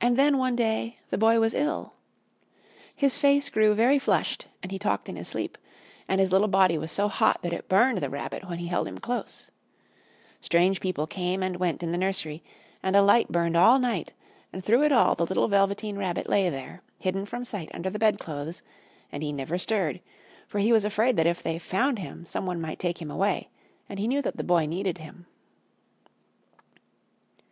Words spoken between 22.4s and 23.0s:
one might take